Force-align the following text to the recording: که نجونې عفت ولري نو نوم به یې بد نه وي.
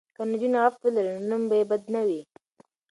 که 0.15 0.21
نجونې 0.29 0.57
عفت 0.65 0.79
ولري 0.83 1.11
نو 1.19 1.23
نوم 1.29 1.43
به 1.49 1.55
یې 1.59 1.65
بد 1.71 1.83
نه 1.93 2.01
وي. 2.07 2.21